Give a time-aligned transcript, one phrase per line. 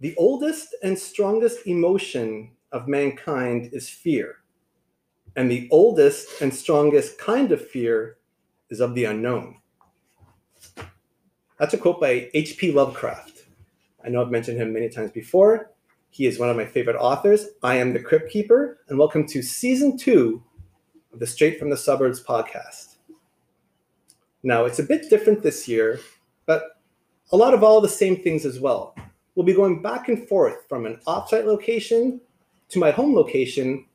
[0.00, 4.36] The oldest and strongest emotion of mankind is fear.
[5.34, 8.18] And the oldest and strongest kind of fear
[8.70, 9.56] is of the unknown.
[11.58, 12.70] That's a quote by H.P.
[12.70, 13.46] Lovecraft.
[14.04, 15.72] I know I've mentioned him many times before.
[16.10, 17.46] He is one of my favorite authors.
[17.64, 20.44] I am the Crypt Keeper, and welcome to season two
[21.12, 22.98] of the Straight from the Suburbs podcast.
[24.44, 25.98] Now, it's a bit different this year,
[26.46, 26.62] but
[27.32, 28.94] a lot of all the same things as well.
[29.38, 32.20] We'll be going back and forth from an offsite location
[32.70, 33.86] to my home location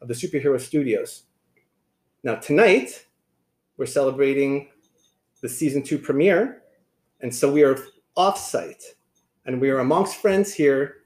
[0.00, 1.24] of the Superhero Studios.
[2.22, 3.04] Now, tonight,
[3.76, 4.68] we're celebrating
[5.40, 6.62] the season two premiere,
[7.20, 7.76] and so we are
[8.16, 8.84] offsite,
[9.44, 10.98] and we are amongst friends here,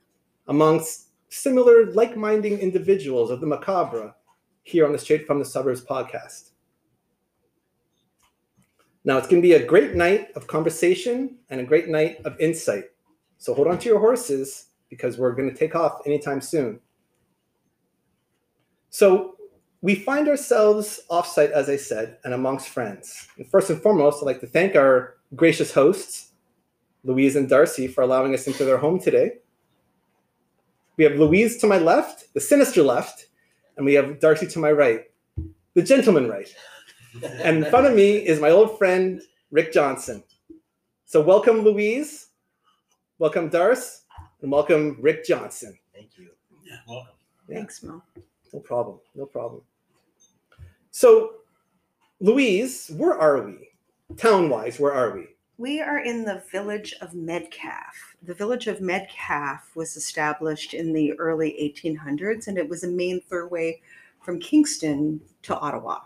[0.49, 4.15] amongst similar like minded individuals of the macabre
[4.65, 6.51] here on the Straight from the Suburbs podcast.
[9.07, 12.39] Now, it's going to be a great night of conversation and a great night of
[12.39, 12.85] insight.
[13.39, 16.81] So hold on to your horses because we're going to take off anytime soon.
[18.91, 19.37] So
[19.83, 23.29] we find ourselves offsite, as I said, and amongst friends.
[23.37, 26.33] And first and foremost, I'd like to thank our gracious hosts,
[27.05, 29.39] Louise and Darcy, for allowing us into their home today.
[30.97, 33.27] We have Louise to my left, the sinister left,
[33.77, 35.05] and we have Darcy to my right,
[35.75, 36.49] the gentleman right.
[37.23, 40.25] And in front of me is my old friend, Rick Johnson.
[41.05, 42.26] So welcome, Louise.
[43.19, 44.03] Welcome, Darce.
[44.43, 45.79] And welcome, Rick Johnson.
[45.95, 46.29] Thank you.
[46.63, 47.15] Yeah, welcome.
[47.49, 47.57] Yeah.
[47.57, 48.03] Thanks, Mo.
[48.53, 48.99] No problem.
[49.15, 49.63] No problem.
[50.91, 51.37] So,
[52.21, 53.71] Louise, where are we?
[54.17, 55.29] Town wise, where are we?
[55.57, 58.17] We are in the village of Metcalf.
[58.23, 63.23] The village of Metcalf was established in the early 1800s and it was a main
[63.31, 63.81] thoroughway
[64.23, 66.01] from Kingston to Ottawa.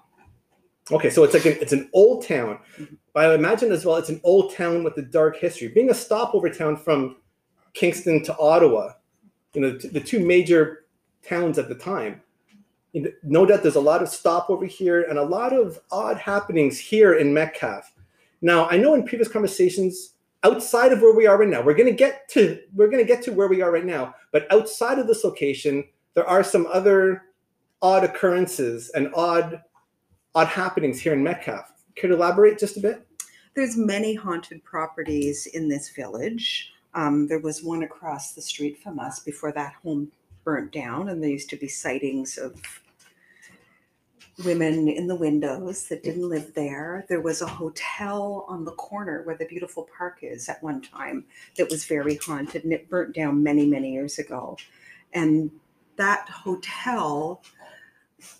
[0.92, 2.94] Okay, so it's like an, it's an old town, mm-hmm.
[3.12, 5.68] But I imagine as well it's an old town with a dark history.
[5.68, 7.16] Being a stopover town from
[7.74, 8.92] Kingston to Ottawa,
[9.54, 10.86] you know, the two major
[11.26, 12.22] towns at the time.
[13.22, 17.14] No doubt there's a lot of stopover here and a lot of odd happenings here
[17.14, 17.92] in Metcalf.
[18.42, 21.90] Now, I know in previous conversations outside of where we are right now, we're going
[21.90, 25.06] to get to we're to get to where we are right now, but outside of
[25.06, 25.84] this location,
[26.14, 27.24] there are some other
[27.82, 29.60] odd occurrences and odd
[30.34, 31.72] odd happenings here in Metcalf.
[31.96, 33.06] Could elaborate just a bit?
[33.54, 36.72] There's many haunted properties in this village.
[36.94, 40.10] Um, there was one across the street from us before that home
[40.44, 42.60] burnt down, and there used to be sightings of
[44.44, 47.04] women in the windows that didn't live there.
[47.08, 51.24] There was a hotel on the corner where the beautiful park is at one time
[51.56, 54.56] that was very haunted, and it burnt down many, many years ago.
[55.12, 55.50] And
[55.96, 57.42] that hotel,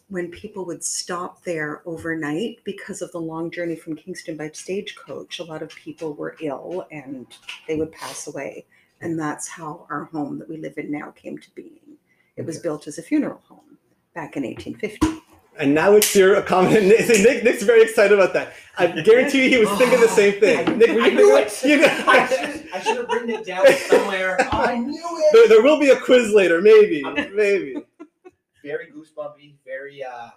[0.09, 5.39] when people would stop there overnight because of the long journey from Kingston by stagecoach,
[5.39, 7.27] a lot of people were ill and
[7.67, 8.67] they would pass away.
[9.01, 11.97] And that's how our home that we live in now came to being.
[12.37, 13.79] It was built as a funeral home
[14.15, 15.21] back in 1850.
[15.59, 16.89] And now it's your accommodation.
[17.23, 18.55] Nick, Nick's very excited about that.
[18.79, 20.15] I guarantee you he was thinking the oh.
[20.15, 20.69] same thing.
[20.69, 21.65] I, Nick, were you I knew it.
[21.65, 24.39] You I should I should have written it down somewhere.
[24.53, 25.49] I knew there, it.
[25.49, 27.03] there will be a quiz later, maybe,
[27.35, 27.80] maybe.
[28.65, 30.31] Very goosebumpy, very uh,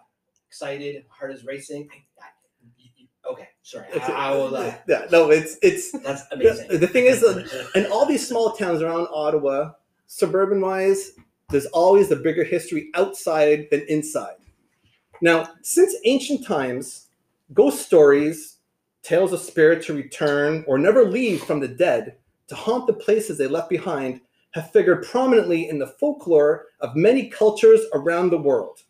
[0.47, 1.05] excited.
[1.09, 1.89] Heart is racing.
[1.91, 3.87] I, I, okay, sorry.
[4.01, 4.55] I, I will.
[4.55, 5.91] Uh, yeah, no, it's it's.
[5.91, 6.79] that's amazing.
[6.79, 7.45] The thing is, uh,
[7.75, 9.71] in all these small towns around Ottawa,
[10.07, 11.11] suburban wise,
[11.49, 14.35] there's always the bigger history outside than inside.
[15.21, 17.07] Now, since ancient times,
[17.53, 18.57] ghost stories,
[19.03, 22.17] tales of spirits to return or never leave from the dead
[22.47, 24.21] to haunt the places they left behind
[24.53, 28.81] have figured prominently in the folklore of many cultures around the world,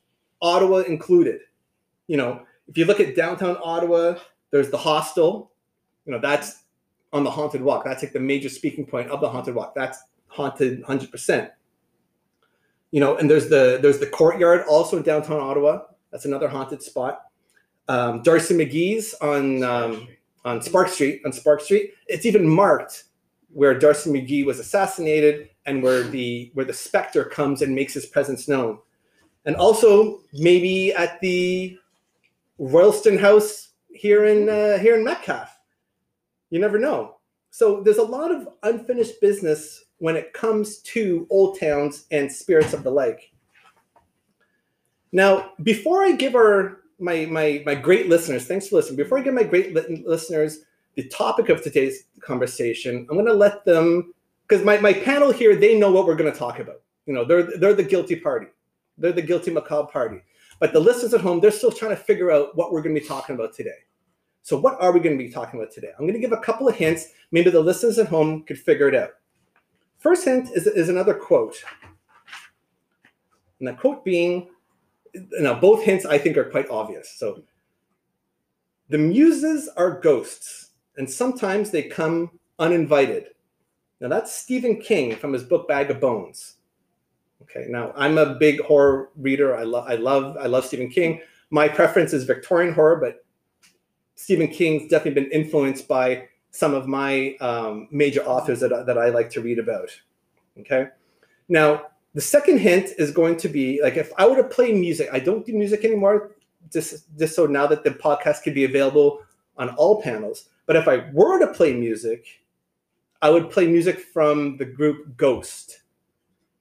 [0.41, 1.40] Ottawa included.
[2.07, 4.16] You know, if you look at downtown Ottawa,
[4.51, 5.51] there's the hostel.
[6.06, 6.63] You know, that's
[7.13, 7.85] on the haunted walk.
[7.85, 9.74] That's like the major speaking point of the haunted walk.
[9.74, 11.50] That's haunted 100%.
[12.91, 15.84] You know, and there's the there's the courtyard also in downtown Ottawa.
[16.12, 17.22] That's another haunted spot.
[17.88, 20.07] Um, D'Arcy McGee's on um,
[20.45, 21.94] on Spark Street on Spark Street.
[22.07, 23.06] It's even marked
[23.53, 28.05] where D'Arcy McGee was assassinated and where the where the specter comes and makes his
[28.05, 28.79] presence known.
[29.45, 31.77] And also maybe at the
[32.57, 35.57] Ralston House here in uh, here in Metcalf.
[36.50, 37.17] You never know.
[37.51, 42.73] So there's a lot of unfinished business when it comes to old towns and spirits
[42.73, 43.33] of the lake.
[45.11, 48.97] Now, before I give our my my my great listeners, thanks for listening.
[48.97, 50.65] Before I give my great li- listeners
[50.95, 54.13] the topic of today's conversation, I'm going to let them
[54.48, 56.81] because my, my panel here they know what we're going to talk about.
[57.06, 58.48] You know, they're they're the guilty party,
[58.98, 60.22] they're the guilty macabre party.
[60.60, 63.01] But the listeners at home, they're still trying to figure out what we're going to
[63.01, 63.72] be talking about today.
[64.44, 65.90] So, what are we going to be talking about today?
[65.98, 67.07] I'm going to give a couple of hints.
[67.31, 69.12] Maybe the listeners at home could figure it out.
[70.00, 71.56] first hint is, is another quote.
[73.60, 74.50] And the quote being,
[75.40, 77.16] now both hints I think are quite obvious.
[77.18, 77.44] So
[78.90, 80.62] the muses are ghosts,
[80.98, 83.28] and sometimes they come uninvited.
[84.00, 86.56] Now that's Stephen King from his book Bag of Bones.
[87.44, 89.56] Okay, now I'm a big horror reader.
[89.56, 91.22] I love I love I love Stephen King.
[91.50, 93.24] My preference is Victorian horror, but
[94.16, 99.10] Stephen King's definitely been influenced by some of my um, major authors that, that I
[99.10, 99.90] like to read about.
[100.60, 100.88] Okay.
[101.50, 105.10] Now, the second hint is going to be like if I were to play music,
[105.12, 106.31] I don't do music anymore,
[106.72, 109.24] just, just so now that the podcast can be available
[109.57, 110.50] on all panels.
[110.65, 112.25] But if I were to play music,
[113.21, 115.81] I would play music from the group Ghost.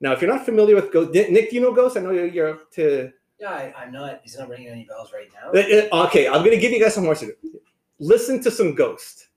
[0.00, 1.96] Now, if you're not familiar with Ghost, Nick, do you know Ghost?
[1.96, 3.12] I know you're, you're up to.
[3.38, 4.20] Yeah, I, am not.
[4.22, 6.04] He's not ringing any bells right now.
[6.06, 7.16] Okay, I'm going to give you guys some more.
[7.98, 9.28] Listen to some Ghost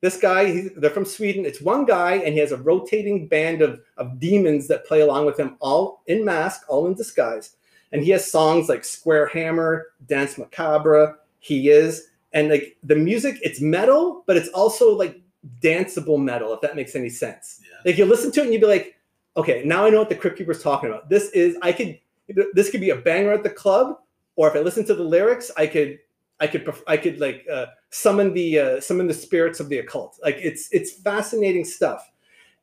[0.00, 1.44] this guy, they're from Sweden.
[1.44, 5.26] It's one guy, and he has a rotating band of, of demons that play along
[5.26, 7.56] with him, all in mask, all in disguise.
[7.92, 12.08] And he has songs like Square Hammer, Dance Macabre, He Is.
[12.32, 15.20] And like the music, it's metal, but it's also like
[15.60, 17.60] danceable metal, if that makes any sense.
[17.62, 17.78] Yeah.
[17.84, 18.96] Like you listen to it and you'd be like,
[19.36, 21.08] okay, now I know what the Crypt Keeper's talking about.
[21.08, 21.98] This is, I could,
[22.54, 23.98] this could be a banger at the club,
[24.36, 25.98] or if I listen to the lyrics, I could
[26.40, 30.18] I could I could like uh, summon the uh, summon the spirits of the occult.
[30.22, 32.10] Like it's it's fascinating stuff.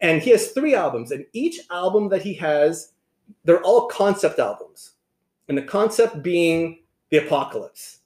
[0.01, 2.93] And he has three albums, and each album that he has,
[3.45, 4.93] they're all concept albums.
[5.47, 6.79] And the concept being
[7.09, 7.99] the apocalypse,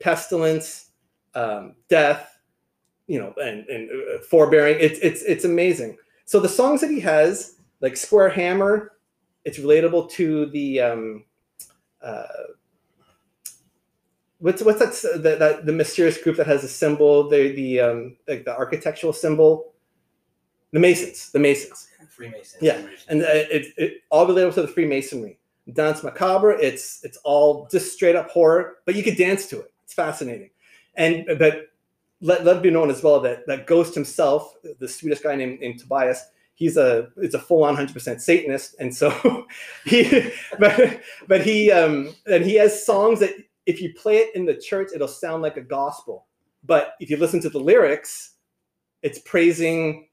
[0.00, 0.90] pestilence,
[1.34, 2.38] um, death,
[3.06, 4.76] you know, and, and uh, forbearing.
[4.80, 5.96] It's it's it's amazing.
[6.24, 8.92] So the songs that he has, like Square Hammer,
[9.44, 11.24] it's relatable to the um,
[12.02, 12.24] uh,
[14.44, 18.16] what's what's that the, that the mysterious group that has a symbol the the um
[18.28, 19.72] like the architectural symbol?
[20.72, 21.88] The masons the masons.
[22.10, 22.62] Freemasons.
[22.62, 25.38] Yeah and uh, it, it all related to the freemasonry.
[25.72, 29.72] Dance macabre it's it's all just straight up horror but you could dance to it.
[29.84, 30.50] It's fascinating
[30.96, 31.68] and but
[32.20, 35.78] let, let be known as well that that ghost himself the swedish guy named, named
[35.78, 36.24] tobias
[36.54, 39.46] he's a it's a full-on 100% satanist and so
[39.84, 43.34] he but but he um and he has songs that
[43.66, 46.26] if you play it in the church, it'll sound like a gospel.
[46.64, 48.34] But if you listen to the lyrics,
[49.02, 50.08] it's praising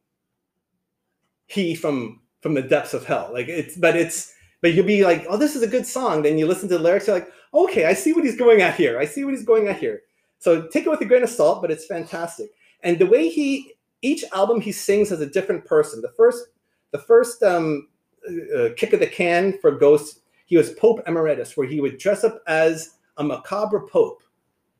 [1.48, 3.30] he from from the depths of hell.
[3.34, 6.22] Like it's but it's but you'll be like, oh, this is a good song.
[6.22, 8.76] Then you listen to the lyrics, you're like, okay, I see what he's going at
[8.76, 9.00] here.
[9.00, 10.02] I see what he's going at here.
[10.42, 12.50] So take it with a grain of salt, but it's fantastic.
[12.82, 16.02] And the way he each album he sings as a different person.
[16.02, 16.48] The first
[16.92, 17.88] the first um,
[18.28, 22.24] uh, kick of the can for Ghost, he was Pope Emeritus, where he would dress
[22.24, 24.24] up as a macabre pope.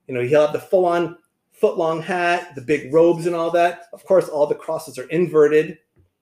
[0.08, 1.18] You know, he'll have the full on
[1.54, 3.84] foot long hat, the big robes, and all that.
[3.94, 5.78] Of course, all the crosses are inverted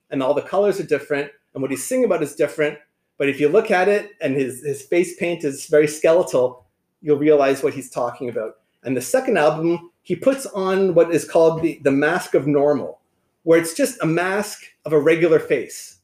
[0.09, 1.31] and all the colors are different.
[1.53, 2.77] And what he's singing about is different.
[3.17, 6.65] But if you look at it and his, his face paint is very skeletal,
[7.01, 8.58] you'll realize what he's talking about.
[8.83, 12.99] And the second album, he puts on what is called the, the mask of normal,
[13.43, 15.99] where it's just a mask of a regular face.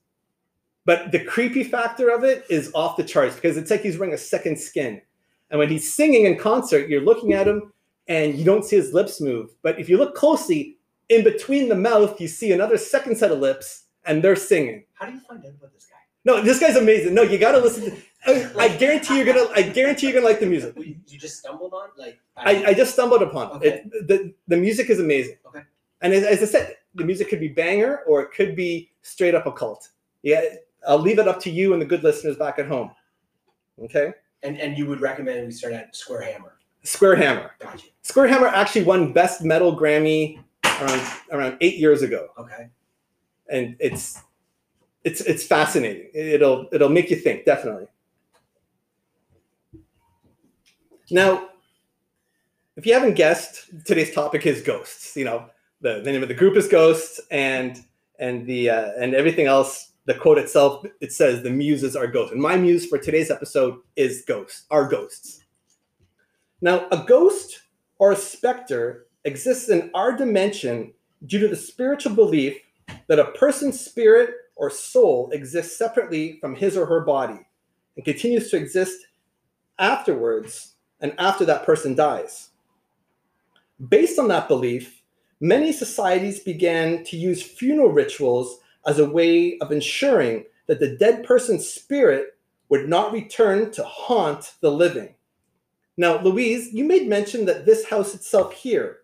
[0.85, 4.13] But the creepy factor of it is off the charts because it's like he's wearing
[4.13, 5.01] a second skin.
[5.49, 7.73] And when he's singing in concert, you're looking at him
[8.07, 9.49] and you don't see his lips move.
[9.63, 10.77] But if you look closely,
[11.09, 14.85] in between the mouth, you see another second set of lips and they're singing.
[14.93, 15.94] How do you find out about this guy?
[16.25, 17.13] No, this guy's amazing.
[17.13, 20.39] No, you gotta listen to I, I guarantee you're gonna I guarantee you're gonna like
[20.39, 20.73] the music.
[20.77, 21.89] You, just stumbled on?
[21.97, 23.83] Like I, I, just stumbled upon okay.
[23.85, 24.07] it.
[24.07, 25.37] The, the music is amazing.
[25.47, 25.61] Okay.
[26.01, 29.35] And as, as I said, the music could be banger or it could be straight
[29.35, 29.89] up occult.
[30.23, 30.41] Yeah,
[30.87, 32.91] I'll leave it up to you and the good listeners back at home.
[33.81, 34.13] Okay.
[34.43, 36.53] And and you would recommend we start at Square Hammer.
[36.83, 37.51] Square Hammer.
[37.59, 37.87] Gotcha.
[38.01, 40.39] Square Hammer actually won Best Metal Grammy
[40.81, 41.01] around
[41.31, 42.29] around eight years ago.
[42.37, 42.69] Okay.
[43.49, 44.21] And it's
[45.05, 46.09] it's it's fascinating.
[46.13, 47.87] It'll it'll make you think definitely.
[51.11, 51.49] Now,
[52.75, 55.15] if you haven't guessed, today's topic is ghosts.
[55.15, 55.45] You know,
[55.81, 57.79] the, the name of the group is Ghosts, and
[58.19, 62.31] and the uh, and everything else the quote itself it says the muses are ghosts
[62.31, 65.43] and my muse for today's episode is ghosts are ghosts
[66.61, 67.63] now a ghost
[67.97, 70.93] or a specter exists in our dimension
[71.25, 72.55] due to the spiritual belief
[73.07, 77.39] that a person's spirit or soul exists separately from his or her body
[77.95, 79.07] and continues to exist
[79.79, 82.49] afterwards and after that person dies
[83.89, 85.01] based on that belief
[85.41, 91.23] many societies began to use funeral rituals as a way of ensuring that the dead
[91.23, 92.37] person's spirit
[92.69, 95.13] would not return to haunt the living.
[95.97, 98.99] Now, Louise, you made mention that this house itself here,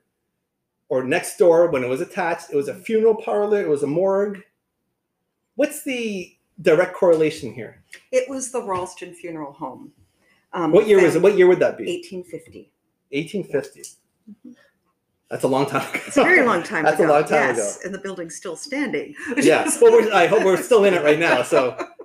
[0.89, 3.87] or next door when it was attached, it was a funeral parlor, it was a
[3.87, 4.43] morgue.
[5.55, 7.83] What's the direct correlation here?
[8.11, 9.91] It was the Ralston Funeral Home.
[10.53, 11.21] Um, What year was it?
[11.21, 11.85] What year would that be?
[11.85, 12.71] 1850.
[13.11, 14.55] 1850.
[15.29, 16.01] That's a long time ago.
[16.07, 17.13] It's a very long time That's a ago.
[17.13, 19.15] long time yes, and the building's still standing.
[19.37, 19.69] yeah.
[19.81, 21.41] Well, we're, I hope we're still in it right now.
[21.41, 21.77] So,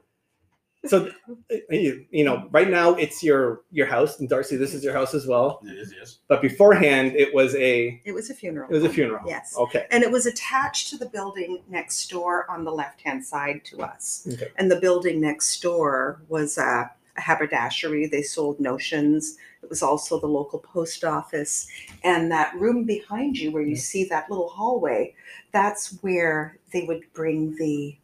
[0.89, 1.11] so
[1.51, 4.93] eh, you, you know, right now it's your your house, and Darcy, this is your
[4.93, 5.61] house as well.
[5.65, 6.19] It is, yes.
[6.29, 8.69] But beforehand, it was a It was a funeral.
[8.71, 8.95] it was a home.
[8.95, 9.25] funeral.
[9.27, 9.55] Yes.
[9.57, 9.87] Okay.
[9.91, 13.83] And it was attached to the building next door on the left hand side to
[13.83, 14.29] us.
[14.33, 14.49] Okay.
[14.57, 18.07] And the building next door was a, a haberdashery.
[18.07, 19.37] They sold notions.
[19.63, 21.69] It was also the local post office.
[22.05, 23.79] And that room behind you, where you mm.
[23.79, 25.15] see that little hallway,
[25.53, 27.97] that's where they would bring the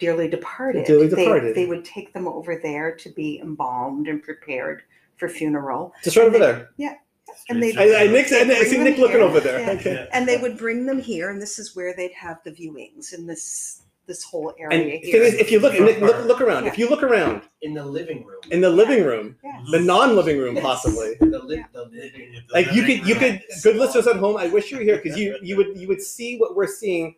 [0.00, 0.86] dearly departed.
[0.86, 1.54] Dearly They- departed.
[1.54, 4.82] They, would take them over there to be embalmed and prepared
[5.16, 5.92] for funeral.
[6.02, 6.98] Just right over And they- there.
[7.48, 9.20] And they- I, I, Nick's, I, I see Nick them looking here.
[9.26, 9.60] over there.
[9.60, 9.70] Yeah.
[9.72, 10.08] Okay.
[10.12, 13.26] and they would bring them here and this is where they'd have the viewings in
[13.26, 16.66] this this whole area the here if you look, Nick, look, look around.
[16.66, 18.40] If you look around In the living room.
[18.50, 19.70] in the living room, Yes.
[19.70, 20.64] the non-living room, Yes.
[20.64, 21.14] possibly.
[21.20, 24.36] the, li- the living the Like you could, you room- could, good listeners at home.
[24.36, 27.14] I wish you were here because you, you would, you would see what we're seeing.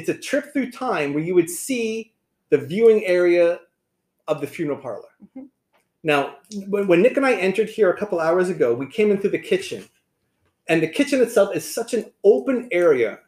[0.00, 2.14] It's a trip through time where you would see
[2.48, 3.60] the viewing area
[4.28, 5.10] of the funeral parlor.
[5.36, 5.48] Mhm.
[6.02, 6.36] Now,
[6.68, 9.30] when, when Nick and I entered here a couple hours ago, we came in through
[9.38, 9.84] the kitchen,
[10.68, 13.18] and the kitchen itself is such an open area.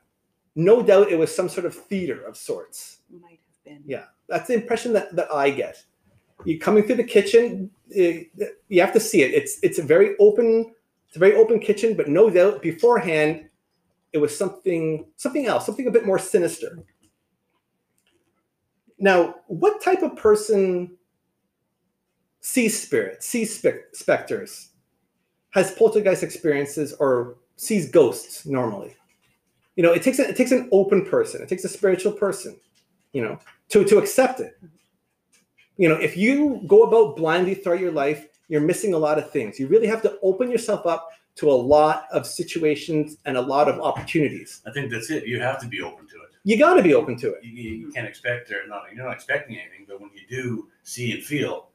[0.54, 3.00] No doubt, it was some sort of theater of sorts.
[3.10, 4.06] might have been Yeah.
[4.28, 5.84] That's the impression that, that I get.
[6.46, 8.24] You coming through the kitchen, eh,
[8.70, 9.34] you have to see it.
[9.34, 10.72] It's it's a very open,
[11.06, 13.50] it's a very open kitchen, but no doubt beforehand,
[14.12, 16.78] it was something something else, something a bit more sinister.
[18.98, 20.96] Now, what type of person
[22.40, 24.70] sees spirits, sees spe- specters,
[25.50, 28.94] has poltergeist experiences, or sees ghosts normally?
[29.76, 32.56] You know, it takes a, it takes an open person, it takes a spiritual person,
[33.12, 33.38] you know,
[33.70, 34.58] to to accept it.
[35.78, 39.30] You know, if you go about blindly throughout your life, you're missing a lot of
[39.30, 39.58] things.
[39.58, 43.68] You really have to open yourself up to a lot of situations and a lot
[43.68, 44.60] of opportunities.
[44.66, 45.26] I think that's it.
[45.26, 46.30] You have to be open to it.
[46.44, 47.44] You got to be open to it.
[47.44, 48.82] You, you can't expect or not.
[48.92, 51.68] You're not expecting anything, but when you do see and feel,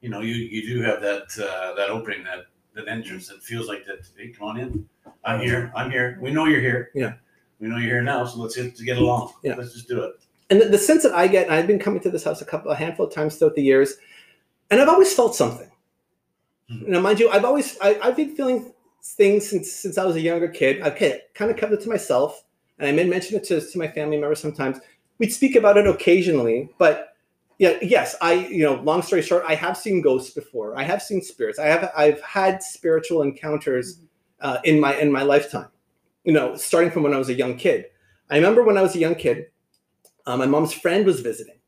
[0.00, 3.68] you know, you you do have that uh, that opening, that that entrance that feels
[3.68, 4.06] like that.
[4.16, 4.88] Hey, come on in.
[5.24, 5.72] I'm here.
[5.74, 6.18] I'm here.
[6.20, 6.90] We know you're here.
[6.94, 7.14] Yeah.
[7.60, 9.32] We know you're here now, so let's get to get along.
[9.42, 9.54] Yeah.
[9.54, 10.14] Let's just do it.
[10.50, 12.44] And the, the sense that I get, and I've been coming to this house a
[12.44, 13.94] couple, a handful of times throughout the years,
[14.70, 15.70] and I've always felt something.
[16.70, 16.88] Mhm.
[16.88, 18.73] Now, mind you, I've always, I, I've been feeling
[19.04, 20.80] things since since I was a younger kid.
[20.80, 22.44] I've kind of, kind of kept it to myself,
[22.78, 24.78] and I may mention it to, to my family members sometimes.
[25.18, 27.10] We'd speak about it occasionally, but
[27.58, 30.76] yeah, yes, I, you know, long story short, I have seen ghosts before.
[30.76, 31.60] I have seen spirits.
[31.60, 34.00] I have, I've had spiritual encounters
[34.40, 35.68] uh, in my in my lifetime.
[36.24, 37.86] You know, starting from when I was a young kid.
[38.30, 39.46] I remember when I was a young kid,
[40.26, 41.58] uh, my mom's friend was visiting,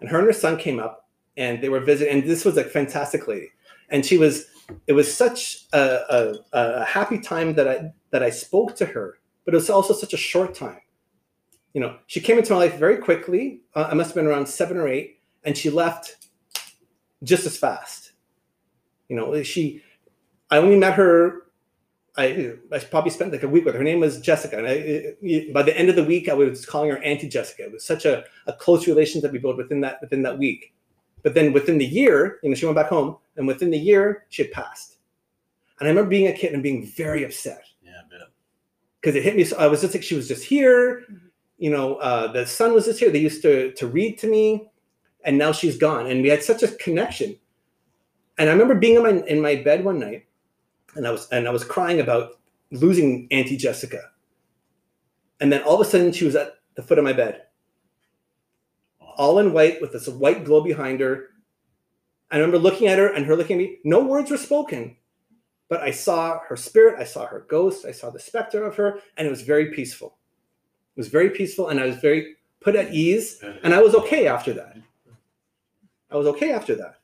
[0.00, 2.12] and her and her son came up, and they were visiting.
[2.14, 3.50] And this was a fantastic lady,
[3.88, 4.46] and she was.
[4.86, 9.18] It was such a, a, a happy time that I that I spoke to her,
[9.44, 10.80] but it was also such a short time.
[11.74, 13.62] You know, she came into my life very quickly.
[13.74, 16.28] Uh, I must have been around seven or eight, and she left
[17.22, 18.12] just as fast.
[19.08, 19.82] You know, she.
[20.50, 21.42] I only met her
[22.16, 23.78] I, I probably spent like a week with her.
[23.78, 24.58] Her name was Jessica.
[24.58, 27.64] And I, by the end of the week, I was calling her Auntie Jessica.
[27.64, 30.74] It was such a, a close relationship that we built within that within that week.
[31.22, 34.26] But then within the year, you know, she went back home, and within the year,
[34.28, 34.96] she had passed.
[35.78, 38.02] And I remember being a kid and being very upset Yeah,
[39.00, 39.44] because it hit me.
[39.44, 41.04] So I was just like, she was just here.
[41.58, 43.10] You know, uh, the son was just here.
[43.10, 44.70] They used to to read to me,
[45.24, 46.06] and now she's gone.
[46.06, 47.36] And we had such a connection.
[48.38, 50.26] And I remember being in my in my bed one night,
[50.94, 54.10] and I was and I was crying about losing Auntie Jessica.
[55.40, 57.42] And then all of a sudden, she was at the foot of my bed,
[59.16, 61.30] all in white with this white glow behind her.
[62.32, 63.78] I remember looking at her and her looking at me.
[63.84, 64.96] No words were spoken,
[65.68, 69.00] but I saw her spirit, I saw her ghost, I saw the specter of her,
[69.16, 70.16] and it was very peaceful.
[70.96, 74.26] It was very peaceful, and I was very put at ease, and I was okay
[74.26, 74.76] after that.
[76.10, 77.00] I was okay after that.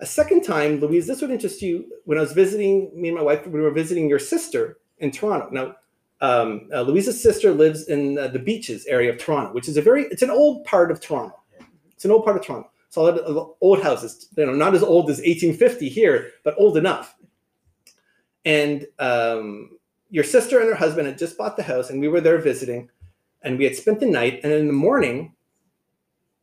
[0.00, 1.86] A second time, Louise, this would interest you.
[2.04, 5.48] When I was visiting, me and my wife, we were visiting your sister in Toronto.
[5.50, 5.76] Now,
[6.20, 9.82] um, uh, Louise's sister lives in uh, the beaches area of Toronto, which is a
[9.82, 11.40] very, it's an old part of Toronto.
[11.92, 12.70] It's an old part of Toronto.
[12.96, 17.14] Lot of old houses, you know, not as old as 1850 here, but old enough.
[18.44, 19.78] And um,
[20.10, 22.90] your sister and her husband had just bought the house, and we were there visiting,
[23.42, 24.40] and we had spent the night.
[24.42, 25.34] And in the morning,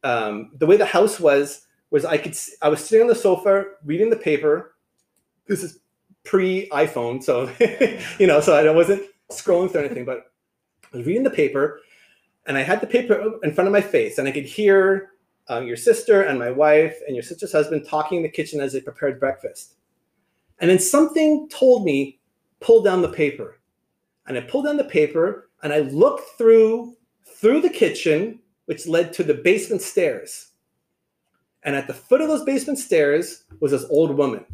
[0.03, 3.65] um, the way the house was was I could I was sitting on the sofa
[3.83, 4.75] reading the paper.
[5.47, 5.79] This is
[6.23, 7.49] pre iPhone, so
[8.19, 10.31] you know, so I wasn't scrolling through anything, but
[10.93, 11.81] I was reading the paper,
[12.45, 15.11] and I had the paper in front of my face, and I could hear
[15.47, 18.73] um, your sister and my wife and your sister's husband talking in the kitchen as
[18.73, 19.75] they prepared breakfast.
[20.59, 22.19] And then something told me,
[22.59, 23.59] pull down the paper.
[24.27, 29.13] And I pulled down the paper and I looked through through the kitchen, which led
[29.13, 30.51] to the basement stairs.
[31.63, 34.45] And at the foot of those basement stairs was this old woman.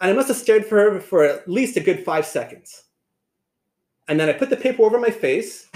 [0.00, 2.84] And I must have stared for her for at least a good five seconds.
[4.06, 5.68] And then I put the paper over my face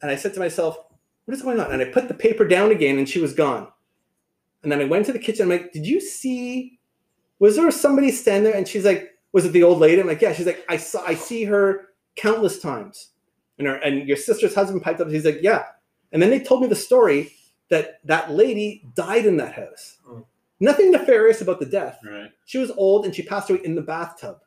[0.00, 0.78] and I said to myself,
[1.24, 1.70] what is going on?
[1.72, 3.68] And I put the paper down again and she was gone.
[4.62, 5.44] And then I went to the kitchen.
[5.44, 6.78] I'm like, did you see?
[7.38, 8.58] Was there somebody standing there?
[8.58, 10.00] And she's like, was it the old lady?
[10.00, 10.32] I'm like, yeah.
[10.32, 13.10] She's like, I saw, I see her countless times.
[13.58, 15.08] And her, and your sister's husband piped up.
[15.08, 15.64] He's like, yeah.
[16.12, 17.32] And then they told me the story
[17.70, 19.98] that that lady died in that house.
[20.08, 20.26] Oh.
[20.60, 21.98] Nothing nefarious about the death.
[22.04, 22.30] Right.
[22.44, 24.38] She was old and she passed away in the bathtub,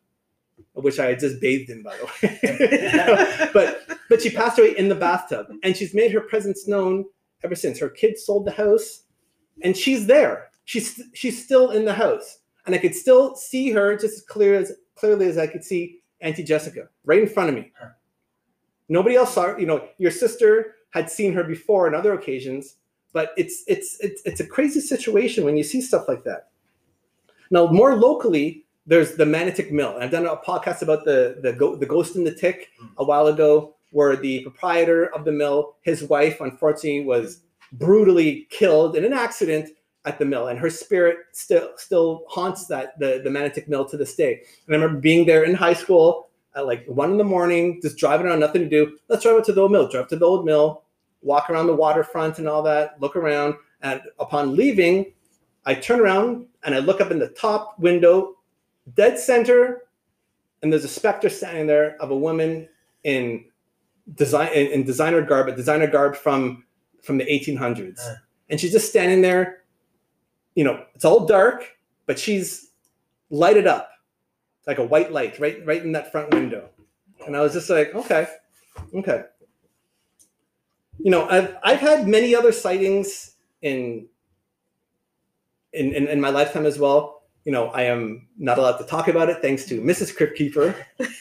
[0.74, 3.50] which I had just bathed in, by the way.
[3.54, 7.06] but but she passed away in the bathtub, and she's made her presence known
[7.44, 7.80] ever since.
[7.80, 9.04] Her kids sold the house,
[9.64, 10.50] and she's there.
[10.66, 14.56] She's she's still in the house, and I could still see her just as clear
[14.56, 17.72] as clearly as I could see Auntie Jessica right in front of me.
[18.90, 19.60] Nobody else saw her.
[19.60, 22.78] You know, your sister had seen her before on other occasions,
[23.14, 26.50] but it's it's it's it's a crazy situation when you see stuff like that.
[27.52, 29.98] Now, more locally, there's the Manotick Mill.
[30.00, 32.90] I've done a podcast about the the, go, the ghost in the tick mm.
[32.98, 38.98] a while ago, where the proprietor of the mill, his wife, unfortunately, was brutally killed
[38.98, 39.70] in an accident
[40.04, 43.96] at the mill, and her spirit still still haunts that the the Manotick Mill to
[43.96, 44.42] this day.
[44.68, 47.96] And I remember being there in high school at like one in the morning, just
[47.96, 48.98] driving around, nothing to do.
[49.08, 49.88] Let's drive up to the old mill.
[49.88, 50.84] Drive to the old mill,
[51.22, 55.14] walk around the waterfront and all that, look around, and upon leaving,
[55.66, 58.36] I turn around and I look up in the top window,
[58.94, 59.84] dead center,
[60.62, 62.68] and there's a specter standing there of a woman
[63.06, 63.46] in
[64.14, 66.64] design in, in designer garb, a designer garb from
[67.04, 68.16] from the 1800s, Uh.
[68.50, 69.64] and she's just standing there.
[70.56, 71.66] You know, it's all dark,
[72.06, 72.72] but she's
[73.30, 73.90] lighted up
[74.68, 76.70] like a white light right right in that front window,
[77.26, 78.28] and I was just like, okay,
[78.96, 79.24] okay.
[81.00, 84.08] You know, I've I've had many other sightings in
[85.74, 87.24] in, in, in my lifetime as well.
[87.44, 90.16] You know, I am not allowed to talk about it thanks to Mrs.
[90.16, 90.74] Crypt Keeper.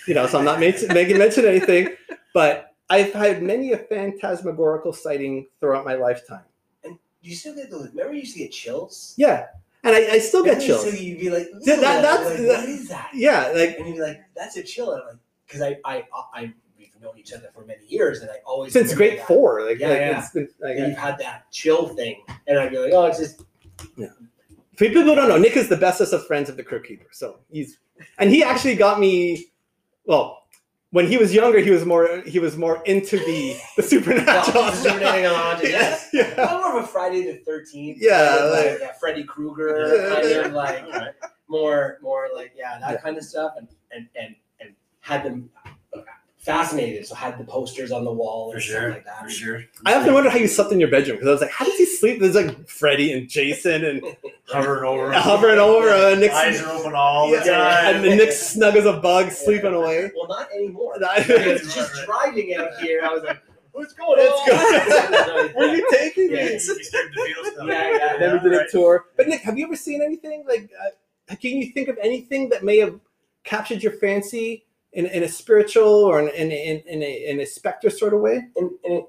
[0.07, 1.88] You know, so I'm not making making mention anything.
[2.33, 6.44] But I've had many a phantasmagorical sighting throughout my lifetime.
[6.85, 7.88] And do you still get those?
[7.90, 9.14] Remember, you used to get chills.
[9.16, 9.47] Yeah,
[9.83, 10.83] and I, I still get Remember, chills.
[10.83, 13.11] So you'd be like, Yeah, that- that's- like, that- what is that?
[13.14, 14.92] Yeah, like And you'd be like, that's a chill.
[14.92, 15.16] And I'm like,
[15.47, 18.94] because I, I, I, we've known each other for many years, and I always since
[18.94, 19.27] grade that.
[19.27, 19.62] four.
[19.66, 20.29] Like, Yeah, like, yeah.
[20.35, 23.42] been like, you've had that chill thing, and I'd be like, oh, it's just
[23.99, 27.07] For people who don't know, Nick is the bestest of friends of the Crypt Keeper.
[27.12, 27.79] So he's
[28.18, 29.47] and he actually got me.
[30.07, 30.43] Well,
[30.94, 34.70] when he was younger, he was more he was more into the the supernatural.
[34.72, 36.09] Supernatural yes.
[36.12, 36.35] yeah.
[36.38, 37.98] I'm more of a Friday the Thirteenth.
[38.00, 40.14] Yeah, like, like- yeah, Freddy Krueger Yeah.
[40.14, 40.85] kind of like
[41.48, 43.00] more, more like yeah, that Yeah.
[43.00, 45.50] kind of stuff, and and and and had them
[46.44, 47.07] fascinated.
[47.07, 48.76] So I had the posters on the wall For and sure.
[48.80, 49.22] stuff like that.
[49.24, 49.64] For sure.
[49.87, 51.76] I often wonder how you slept in your bedroom because I was like, how does
[51.76, 52.20] he sleep?
[52.20, 54.02] There's like Freddy and Jason and
[54.48, 55.12] Hovering over.
[55.12, 57.96] hovering over uh, Nick's Eyes are open all the yeah, time.
[58.04, 60.11] and Nick's snug as a bug, sleeping away.
[60.14, 60.96] Well, not anymore.
[61.00, 63.38] That- Because just driving out here, I was like,
[63.72, 64.50] what's going What's
[65.30, 65.48] on?
[65.54, 66.44] Where are you taking Yeah.
[66.44, 66.52] me?
[66.52, 66.78] You start
[67.14, 67.66] to feel stuff.
[67.68, 69.07] Yeah, yeah, then we did a tour.
[69.16, 70.70] But Nick, have you ever seen anything like?
[71.30, 73.00] Uh, can you think of anything that may have
[73.44, 77.46] captured your fancy in, in a spiritual or in, in, in, in, a, in a
[77.46, 78.42] specter sort of way?
[78.57, 79.04] and, and it,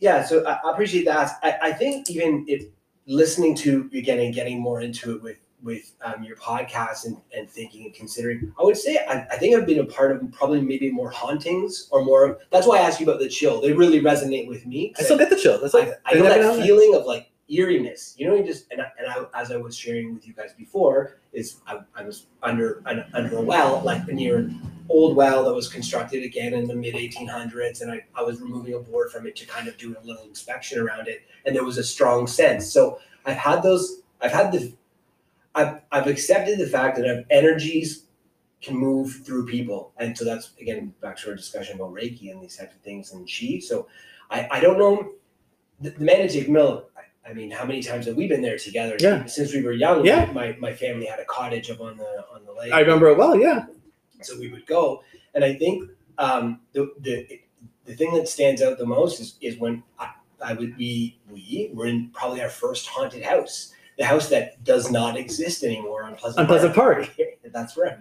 [0.00, 1.38] yeah, so I, I appreciate that.
[1.42, 2.66] I, I think even if
[3.06, 7.48] listening to again and getting more into it with with um, your podcast and, and
[7.48, 10.60] thinking and considering, I would say I, I think I've been a part of probably
[10.60, 12.38] maybe more hauntings or more.
[12.50, 13.62] That's why I asked you about the chill.
[13.62, 14.92] They really resonate with me.
[14.98, 15.58] I still get the chill.
[15.58, 18.14] That's like I know that feeling of like eeriness.
[18.16, 20.52] You know, you just and, I, and I, as I was sharing with you guys
[20.56, 25.44] before, is I, I was under an, under a well, like near an old well
[25.44, 29.10] that was constructed again in the mid 1800s, and I, I was removing a board
[29.10, 31.84] from it to kind of do a little inspection around it, and there was a
[31.84, 32.70] strong sense.
[32.72, 34.02] So I've had those.
[34.20, 34.72] I've had the.
[35.54, 38.06] I've I've accepted the fact that I've energies
[38.62, 42.42] can move through people, and so that's again back to our discussion about Reiki and
[42.42, 43.58] these types of things and Chi.
[43.60, 43.86] So
[44.30, 45.12] I I don't know
[45.80, 46.88] the, the Manotick Mill.
[47.26, 48.96] I, mean, how many times have we been there together?
[49.00, 49.24] Yeah.
[49.26, 50.04] Since we were young.
[50.04, 50.30] Yeah.
[50.32, 52.72] My, my family had a cottage up on the on the lake.
[52.72, 53.36] I remember it well.
[53.38, 53.66] Yeah.
[54.20, 55.02] so we would go,
[55.34, 57.40] and I think um, the the
[57.84, 60.10] the thing that stands out the most is is when I,
[60.42, 64.90] I would be we were in probably our first haunted house, the house that does
[64.90, 67.14] not exist anymore on Pleasant On Pleasant Park.
[67.52, 67.98] That's right.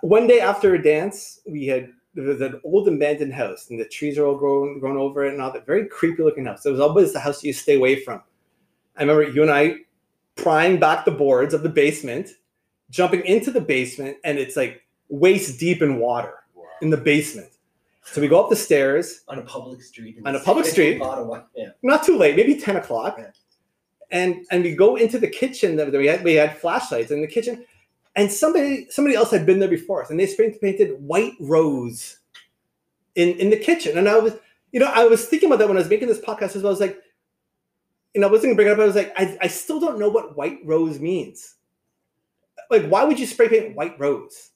[0.00, 3.84] One day after a dance, we had there was an old abandoned house, and the
[3.84, 6.64] trees are all grown grown over it, and all that very creepy looking house.
[6.64, 8.22] It was always the house you stay away from.
[8.96, 9.76] I remember you and I
[10.36, 12.30] prying back the boards of the basement,
[12.90, 16.64] jumping into the basement, and it's like waist deep in water Wow.
[16.82, 17.48] in the basement.
[18.04, 20.18] So we go up the stairs, on a public street.
[20.24, 21.02] On a public city of street.
[21.02, 21.42] Ottawa.
[21.56, 21.70] Yeah.
[21.82, 23.16] not too late, maybe 10 o'clock.
[23.18, 23.30] Yeah.
[24.12, 27.26] And and we go into the kitchen that we had we had flashlights in the
[27.26, 27.64] kitchen,
[28.14, 32.20] and somebody somebody else had been there before us, and they spray painted white rose
[33.16, 33.98] in in the kitchen.
[33.98, 34.34] And I was,
[34.70, 36.66] you know, I was thinking about that when I was making this podcast as well.
[36.68, 37.00] I was like,
[38.16, 39.98] you know, I wasn't gonna bring it up, I was like, I, I still don't
[39.98, 41.56] know what white rose means.
[42.70, 44.52] Like, why would you spray paint white rose?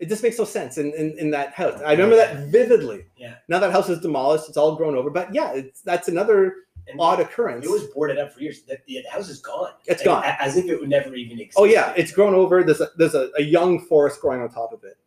[0.00, 1.80] It just makes no sense in, in, in that house.
[1.80, 3.06] I remember that vividly.
[3.16, 3.36] Yeah.
[3.48, 5.08] Now that house is demolished, it's all grown over.
[5.08, 7.64] But yeah, it's that's another And odd occurrence.
[7.64, 8.60] It was boarded up for years.
[8.64, 9.70] The, the house is gone.
[9.86, 10.36] It's Like, gone.
[10.38, 11.56] As if it would never even exist.
[11.58, 12.62] Oh yeah, it's grown over.
[12.62, 14.98] There's a, there's a, a young forest growing on top of it.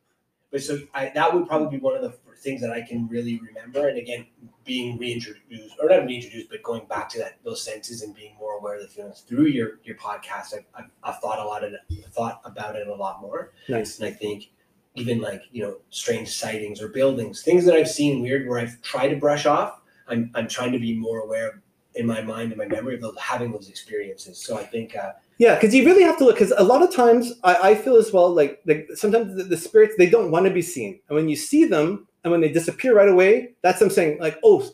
[0.49, 3.39] But so I, that would probably be one of the things that I can really
[3.39, 3.87] remember.
[3.87, 4.25] And again,
[4.65, 8.57] being reintroduced, or not reintroduced, but going back to that those senses and being more
[8.57, 10.53] aware of the feelings through your your podcast.
[10.53, 11.73] I've, I've, I've thought a lot of
[12.11, 13.53] thought about it a lot more.
[13.69, 13.99] Nice.
[13.99, 14.49] And I think
[14.95, 18.81] even like you know strange sightings or buildings, things that I've seen weird where I've
[18.81, 19.81] tried to brush off.
[20.07, 21.61] I'm I'm trying to be more aware
[21.97, 24.37] in my mind and my memory of those, having those experiences.
[24.37, 26.35] So I think uh, Yeah, because you really have to look.
[26.35, 28.33] Because a lot of times, I, I feel as well.
[28.33, 31.35] Like, like sometimes the, the spirits they don't want to be seen, and when you
[31.35, 34.69] see them, and when they disappear right away, that's them saying like, "Oh,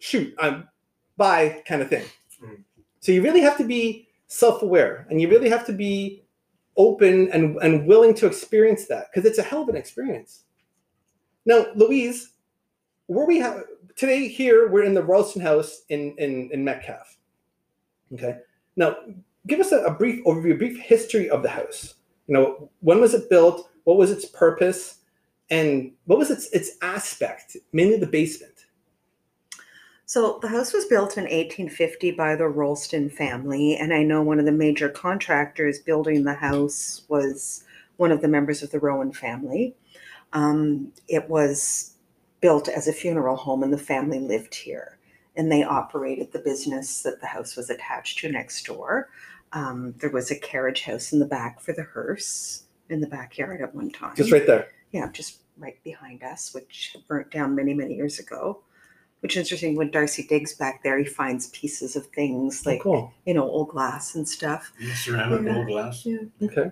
[0.00, 0.68] shoot, I'm
[1.16, 2.04] bye," kind of thing.
[2.42, 2.64] Mhm.
[3.00, 6.24] So you really have to be self-aware, and you really have to be
[6.76, 10.44] open and and willing to experience that because it's a hell of an experience.
[11.44, 12.32] Now, Louise,
[13.06, 13.64] where we have
[13.94, 17.16] today here, we're in the Ralston House in in in Metcalf.
[18.14, 18.38] Okay.
[18.74, 18.96] Now,
[19.46, 21.94] give us a, a brief overview, a brief history of the house.
[22.26, 23.70] You know, when was it built?
[23.84, 24.98] What was its purpose?
[25.50, 27.56] And what was its its aspect?
[27.72, 28.52] Mainly the basement.
[30.08, 34.38] So the house was built in 1850 by the Rolston family, and I know one
[34.38, 37.64] of the major contractors building the house was
[37.96, 39.74] one of the members of the Rowan family.
[40.32, 41.94] Um, it was
[42.40, 44.96] built as a funeral home, and the family lived here,
[45.34, 49.08] and they operated the business that the house was attached to next door.
[49.52, 53.60] Um, there was a carriage house in the back for the hearse in the backyard
[53.60, 54.68] at one time Just right there.
[54.96, 58.62] Yeah, just right behind us, which burnt down many, many years ago.
[59.20, 59.76] Which is interesting.
[59.76, 63.12] When Darcy digs back there, he finds pieces of things Oh, like cool.
[63.24, 64.72] you know old glass and stuff.
[64.78, 65.56] Yeah, ceramic Yeah.
[65.56, 66.06] old glass.
[66.06, 66.18] Yeah.
[66.42, 66.70] Okay.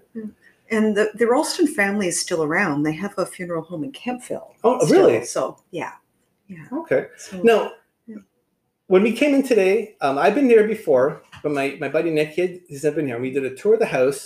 [0.70, 2.82] And the the Ralston family is still around.
[2.82, 4.50] They have a funeral home in Kemptville.
[4.62, 5.06] Oh, still.
[5.06, 5.24] really?
[5.24, 5.92] So yeah,
[6.48, 6.66] yeah.
[6.80, 7.02] Okay.
[7.16, 7.72] So, Now,
[8.06, 8.22] Yeah.
[8.92, 12.30] when we came in today, um, I've been here before, but my, my buddy Nick,
[12.36, 13.18] he had, he's never been here.
[13.20, 14.20] We did a tour of the house,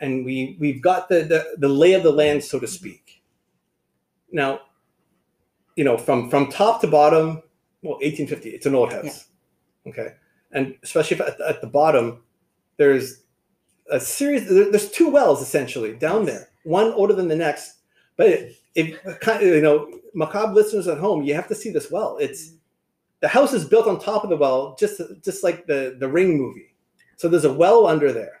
[0.00, 3.03] and we we've got the, the the lay of the land, so to speak.
[4.34, 4.62] Now,
[5.76, 7.40] you know, from from top to bottom,
[7.82, 9.28] well, 1850, it's an old house.
[9.86, 10.14] Okay,
[10.52, 12.22] and especially if at, the- at the bottom,
[12.76, 13.22] there's
[13.90, 14.48] a series.
[14.48, 17.76] There, there's two wells essentially down there, one older than the next.
[18.16, 21.90] But if kind of, you know, macabre listeners at home, you have to see this
[21.90, 22.16] well.
[22.20, 22.54] It's
[23.20, 26.36] the house is built on top of the well, just just like the the Ring
[26.38, 26.74] movie.
[27.16, 28.40] So there's a well under there,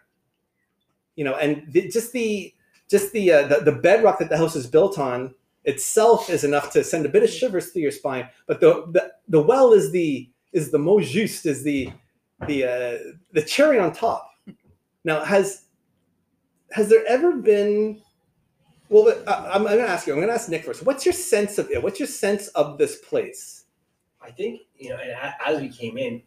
[1.14, 2.52] you know, and the, just the
[2.90, 6.70] just the, uh, the the bedrock that the house is built on itself is enough
[6.72, 8.28] to send a bit of shivers through your spine.
[8.46, 11.90] But the the, the well is the is the mot juste is the
[12.46, 12.98] the uh,
[13.32, 14.30] the cherry on top.
[15.04, 15.66] Now has
[16.72, 18.00] has there ever been
[18.90, 20.12] well, I, I'm, I'm going to ask you.
[20.12, 20.84] I'm going to ask Nick first.
[20.84, 21.82] What's your sense of it?
[21.82, 23.64] What's your sense of this place?
[24.22, 26.22] I think you know, and as we came in,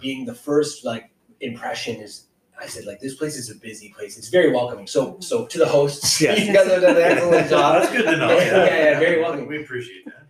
[0.00, 2.28] being the first like impression is,
[2.62, 4.16] I said like this place is a busy place.
[4.16, 4.86] It's very welcoming.
[4.86, 6.34] So so to the hosts, Yeah.
[6.36, 7.82] you guys have done an excellent job.
[7.82, 8.30] That's good to know.
[8.30, 9.46] Yeah, Yeah, yeah, yeah, very welcome.
[9.46, 10.26] We appreciate that.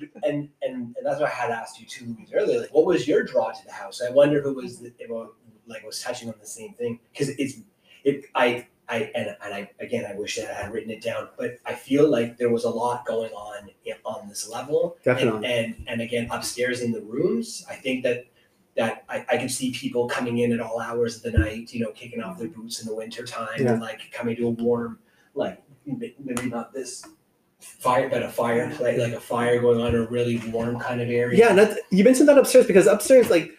[0.00, 0.10] yes.
[0.24, 2.60] and and and that's why I had asked you two weeks earlier.
[2.60, 4.00] Like, what was your draw to the house?
[4.00, 5.28] I wonder if it was the, if it,
[5.66, 7.58] like was touching on the same thing because it's
[8.04, 8.24] it.
[8.34, 11.58] I I and and I again I wish that I had written it down, but
[11.66, 14.96] I feel like there was a lot going on eh, on this level.
[15.02, 15.46] Definitely.
[15.46, 18.26] And, and and again upstairs in the rooms, I think that.
[18.76, 21.80] That I, I could see people coming in at all hours of the night, you
[21.80, 24.98] know, kicking off their boots in the winter time and like coming to a warm,
[25.34, 27.06] like m- maybe not this
[27.58, 31.08] fire, but a fireplace, like a fire going on, in a really warm kind of
[31.08, 31.38] area.
[31.38, 33.50] Yeah, and that's, you mentioned that upstairs because upstairs, like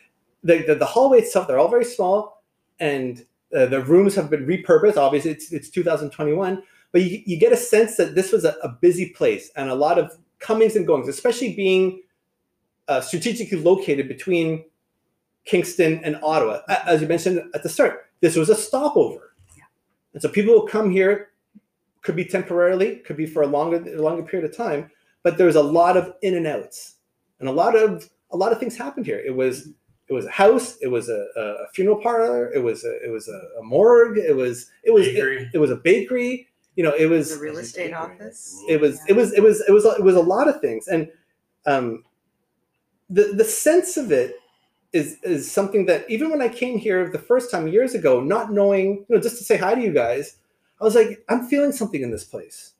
[0.43, 2.43] the, the, the hallway itself, they're all very small,
[2.79, 3.25] and
[3.55, 4.97] uh, the rooms have been repurposed.
[4.97, 8.69] Obviously, it's it's 2021, but you, you get a sense that this was a, a
[8.69, 12.01] busy place and a lot of comings and goings, especially being
[12.87, 14.63] uh, strategically located between
[15.47, 16.59] Kingston and Ottawa.
[16.85, 19.63] As you mentioned at the start, this was a stopover, Yeah.
[20.13, 21.29] and so people will come here.
[22.03, 24.89] Could be temporarily, could be for a longer longer period of time,
[25.23, 26.95] but there was a lot of in and outs,
[27.39, 29.19] and a lot of a lot of things happened here.
[29.19, 29.69] It was
[30.09, 33.27] it was a house, it was a, a funeral parlor, it was a, it was
[33.27, 36.47] a, a morgue, it was it was it, it was a bakery.
[36.77, 38.63] You know, it was The real estate office.
[38.69, 39.13] it was Yeah.
[39.13, 41.09] it was it was it was it was a lot of things and
[41.65, 42.03] um
[43.09, 44.35] the the sense of it
[44.93, 48.51] is is something that even when i came here the first time years ago not
[48.51, 50.37] knowing you know just to say hi to you guys
[50.79, 52.73] i was like i'm feeling something in this place.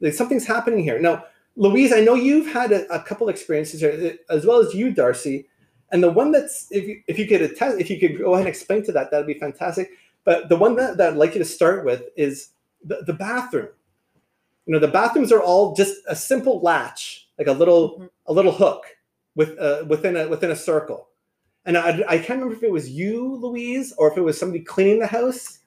[0.00, 0.98] Like something's happening here.
[0.98, 1.24] Now
[1.56, 5.46] louise i know you've had a, a couple experiences here as well as you darcy.
[5.92, 8.46] And the one that's if you if you could attest if you could go ahead
[8.46, 9.90] and explain to that that'd be fantastic.
[10.24, 12.50] But the one that, that i'd like you to start with is
[12.84, 13.68] the, the bathroom.
[14.66, 18.10] You know the bathrooms are all just a simple latch like a little Mhm.
[18.26, 18.84] a little hook
[19.34, 21.08] with uh, within a within a circle
[21.66, 24.62] and I, I can't remember if it was you louise or if it was somebody
[24.64, 25.58] cleaning the house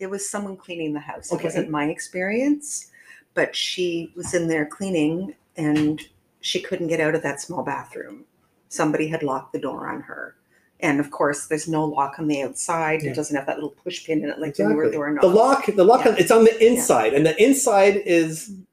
[0.00, 1.32] It was someone cleaning the house.
[1.32, 1.42] Okay.
[1.42, 2.90] It wasn't my experience,
[3.34, 6.00] but she was in there cleaning and
[6.40, 8.24] she couldn't get out of that small bathroom.
[8.68, 10.34] Somebody had locked the door on her.
[10.80, 13.02] And of course, there's no lock on the outside.
[13.02, 13.10] Yeah.
[13.10, 15.22] It doesn't have that little push pin in it like the newer exactly doorknob.
[15.22, 16.16] the lock the lock Yeah.
[16.18, 18.66] it's on the inside and the inside is Oh.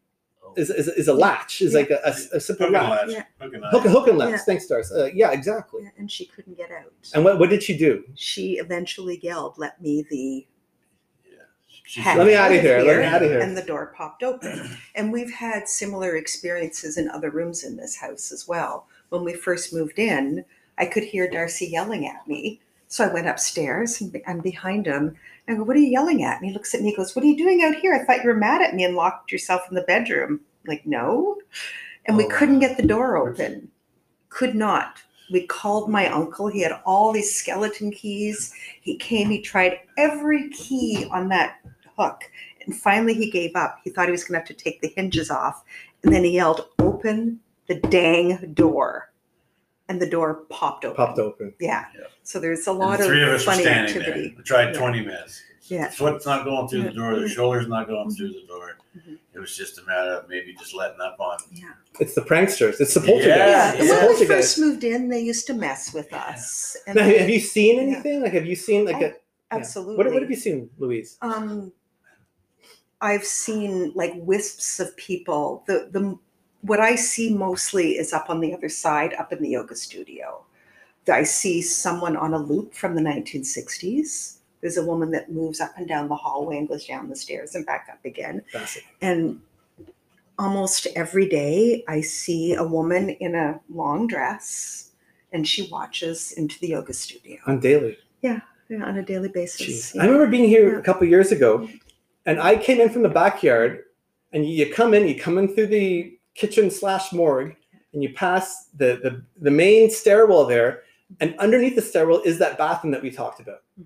[0.57, 1.79] Is, is, is a latch is Yeah.
[1.79, 3.09] like a, a, a simple Hook and latch latch.
[3.11, 3.23] Yeah.
[3.45, 3.93] Hook and hook, latch.
[3.93, 4.37] hook and latch Yeah.
[4.37, 4.95] thanks Darcy.
[4.95, 6.93] Uh, yeah exactly Yeah, and she couldn't get out.
[7.13, 10.45] and what, what did she do she eventually yelled, "Let me the
[11.85, 13.39] She heck Let me out of here, let me here," outta here.
[13.39, 14.77] And the door popped open.
[14.95, 18.87] And we've had similar experiences in other rooms in this house as well.
[19.09, 20.45] When we first moved in,
[20.77, 22.61] I could hear Darcy yelling at me.
[22.89, 25.15] So I went upstairs and I'm behind him.
[25.47, 26.37] I go, What are you yelling at?
[26.37, 27.93] And he looks at me and goes, What are you doing out here?
[27.93, 30.41] I thought you were mad at me and locked yourself in the bedroom.
[30.65, 31.37] I'm like, no.
[32.05, 32.67] And we Oh, couldn't wow.
[32.67, 33.69] get the door open.
[34.29, 34.97] Could not.
[35.31, 36.47] We called my uncle.
[36.47, 38.53] He had all these skeleton keys.
[38.81, 41.57] He came, he tried every key on that
[41.95, 42.23] hook.
[42.65, 43.79] And finally he gave up.
[43.83, 45.63] He thought he was going to have to take the hinges off.
[46.03, 49.08] And then he yelled, Open the dang door.
[49.89, 50.95] And the door popped open.
[50.95, 51.85] popped open Yeah.
[51.97, 52.05] Yeah.
[52.23, 54.27] So there's a lot the three of of us were funny standing activity.
[54.29, 54.37] there.
[54.37, 54.79] We tried Yeah.
[54.79, 55.41] 20 minutes.
[55.63, 55.89] Yeah.
[55.89, 57.19] Foot's not going through the door.
[57.19, 58.77] The shoulder's not going through the door.
[58.97, 59.17] Mhm.
[59.33, 61.39] It was just a matter of maybe just letting up on.
[61.51, 61.73] Yeah.
[61.99, 65.09] it's the pranksters it's the poltergeist Yeah, it's When the we poltergeist first moved in,
[65.09, 66.77] they used to mess with us.
[66.87, 67.81] And Now, have you seen Yeah.
[67.95, 68.21] anything?
[68.21, 69.13] Like, have you seen like Oh, a yeah.
[69.51, 69.97] absolutely.
[69.97, 71.17] What, what have you seen, Louise?
[71.21, 71.73] Um,
[73.01, 75.63] I've seen like wisps of people.
[75.67, 76.17] The the
[76.61, 80.43] what I see mostly is up on the other side, up in the yoga studio.
[81.11, 84.35] I see someone on a loop from the 1960s.
[84.61, 87.55] There's a woman that moves up and down the hallway and goes down the stairs
[87.55, 88.43] and back up again.
[89.01, 89.39] And
[90.37, 94.91] almost every day, I see a woman in a long dress,
[95.31, 97.97] and she watches into the yoga studio On daily.
[98.21, 98.41] yeah,
[98.71, 99.93] on a daily basis.
[99.93, 99.99] Jeez.
[99.99, 100.79] I remember being here Yeah.
[100.79, 101.77] a couple years ago, mm-hmm.
[102.25, 103.85] and I came in from the backyard,
[104.33, 107.55] and you come in, you come in through the kitchen slash morgue,
[107.93, 110.83] and you pass the, the the main stairwell there,
[111.19, 113.61] and underneath the stairwell is that bathroom that we talked about.
[113.79, 113.85] Mhm.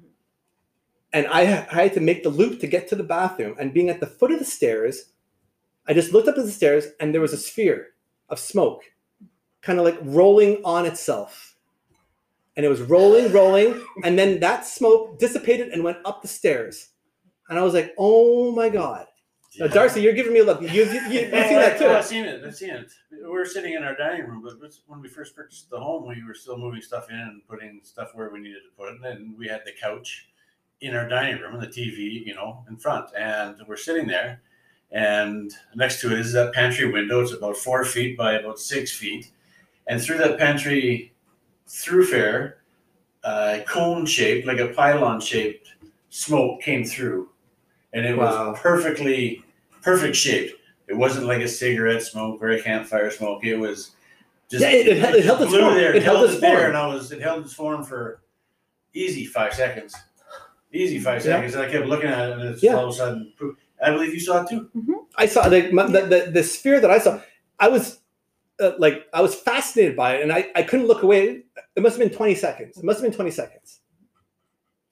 [1.13, 3.89] And I, I had to make the loop to get to the bathroom, and being
[3.89, 4.95] at the foot of the stairs,
[5.87, 7.87] I just looked up at the stairs, and there was a sphere
[8.29, 8.83] of smoke,
[9.61, 11.55] kind of like rolling on itself.
[12.55, 16.89] And it was rolling, rolling, and then that smoke dissipated and went up the stairs.
[17.49, 19.07] And I was like, "Oh my god!"
[19.59, 20.61] Now, Darcy, you're giving me a look.
[20.61, 22.07] You, you, you, you've seen that Oh, I've too.
[22.07, 22.43] seen it.
[22.43, 22.91] I've seen it.
[23.11, 24.53] We were sitting in our dining room, but
[24.87, 28.11] when we first purchased the home, we were still moving stuff in and putting stuff
[28.15, 28.95] where we needed to put it.
[28.95, 30.29] And then we had the couch
[30.81, 33.09] in our dining room and the TV, you know, in front.
[33.17, 34.41] And we're sitting there,
[34.91, 37.21] and next to it is that pantry window.
[37.21, 39.31] It's about four feet by about six feet.
[39.87, 41.13] And through that pantry
[41.67, 42.53] throughfare,
[43.23, 45.69] uh, cone shaped, like a pylon shaped
[46.09, 47.29] smoke came through.
[47.93, 48.51] And it Wow.
[48.51, 49.42] was perfectly,
[49.83, 50.53] perfect shaped.
[50.87, 53.43] It wasn't like a cigarette smoke or a campfire smoke.
[53.45, 53.91] It was
[54.49, 55.75] just Yeah, it- it held- it held its form.
[55.75, 55.89] there.
[55.91, 56.69] It It held held its it there, form.
[56.69, 58.21] and I was it held its form for
[58.93, 59.95] easy five seconds.
[60.71, 61.33] Easy five Yeah.
[61.37, 61.53] seconds.
[61.55, 62.75] And I kept looking at it, and it's Yeah.
[62.75, 63.33] all of a sudden.
[63.83, 64.69] I believe you saw it too.
[65.15, 67.21] I saw like my, the, the the sphere that I saw.
[67.59, 67.99] I was
[68.59, 71.43] uh, like I was fascinated by it, and I, I couldn't look away.
[71.75, 72.77] It must have been twenty seconds.
[72.77, 73.79] It must have been twenty seconds.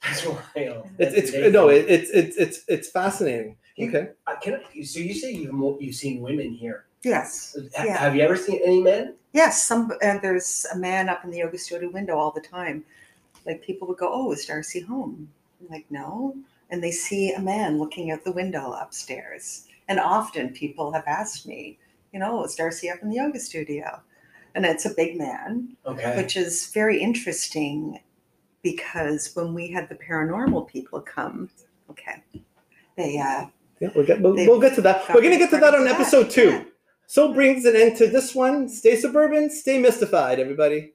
[0.04, 0.42] That's wild.
[0.56, 1.52] It's That's it's amazing.
[1.54, 3.58] no, it, it's it's it's it's fascinating.
[3.78, 4.10] You- Okay.
[4.28, 6.86] Uh, can I, so you say you've mo- you've seen women here?
[7.04, 7.56] Yes.
[7.76, 7.98] Ha- Yeah.
[7.98, 9.16] Have you ever seen any men?
[9.34, 12.84] Yes, some and there's a man up in the yoga studio window all the time.
[13.46, 15.30] Like people would go, "Oh, is Darcy home?"
[15.62, 16.36] I'm like, "No,"
[16.70, 19.68] and they see a man looking out the window upstairs.
[19.88, 21.80] And often people have asked me,
[22.14, 24.02] "You know, is Darcy up in the yoga studio?"
[24.54, 26.18] And it's a big man, Okay.
[26.18, 28.00] which is very interesting
[28.62, 31.50] because when we had the paranormal people come,
[31.90, 32.22] okay,
[32.98, 33.46] they uh,
[33.82, 35.10] yeah, we'll get we'll, we'll get to that.
[35.14, 36.68] We're gonna get to that on episode two.
[37.08, 38.70] So brings an end to this one.
[38.70, 40.94] Stay suburban, stay mystified, everybody.